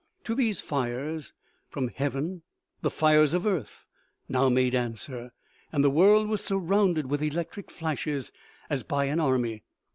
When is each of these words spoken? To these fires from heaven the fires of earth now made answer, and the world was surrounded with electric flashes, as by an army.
To 0.23 0.33
these 0.33 0.61
fires 0.61 1.31
from 1.69 1.89
heaven 1.89 2.41
the 2.81 2.89
fires 2.89 3.35
of 3.35 3.45
earth 3.45 3.85
now 4.27 4.49
made 4.49 4.73
answer, 4.73 5.31
and 5.71 5.83
the 5.83 5.91
world 5.91 6.27
was 6.27 6.43
surrounded 6.43 7.05
with 7.05 7.21
electric 7.21 7.69
flashes, 7.69 8.31
as 8.67 8.81
by 8.81 9.05
an 9.05 9.19
army. 9.19 9.61